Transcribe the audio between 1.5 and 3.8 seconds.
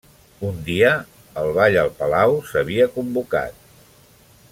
ball al palau s'havia convocat.